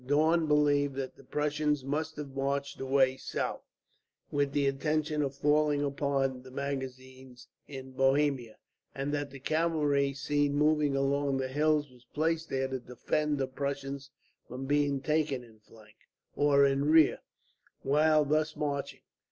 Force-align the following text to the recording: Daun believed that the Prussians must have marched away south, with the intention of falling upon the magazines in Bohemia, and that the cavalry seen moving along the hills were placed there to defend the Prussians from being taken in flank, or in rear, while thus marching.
Daun 0.07 0.47
believed 0.47 0.95
that 0.95 1.15
the 1.15 1.23
Prussians 1.23 1.83
must 1.85 2.15
have 2.17 2.33
marched 2.35 2.79
away 2.81 3.17
south, 3.17 3.61
with 4.31 4.51
the 4.51 4.65
intention 4.65 5.21
of 5.21 5.35
falling 5.35 5.83
upon 5.83 6.41
the 6.41 6.49
magazines 6.49 7.47
in 7.67 7.91
Bohemia, 7.91 8.57
and 8.95 9.13
that 9.13 9.29
the 9.29 9.37
cavalry 9.39 10.11
seen 10.15 10.55
moving 10.55 10.95
along 10.95 11.37
the 11.37 11.49
hills 11.49 11.91
were 11.91 11.99
placed 12.15 12.49
there 12.49 12.67
to 12.67 12.79
defend 12.79 13.37
the 13.37 13.45
Prussians 13.45 14.09
from 14.47 14.65
being 14.65 15.01
taken 15.01 15.43
in 15.43 15.59
flank, 15.59 15.97
or 16.35 16.65
in 16.65 16.85
rear, 16.89 17.19
while 17.83 18.25
thus 18.25 18.55
marching. 18.55 19.01